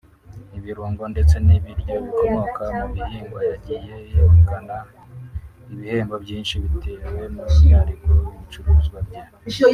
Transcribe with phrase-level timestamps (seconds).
[0.57, 4.77] ibirungo ndetse n’ibiryo bikomoka mu bihingwa; yagiye yegukana
[5.73, 9.21] ibihembo byinshi bitewe n’umwihariko w’ibicuruzwa bye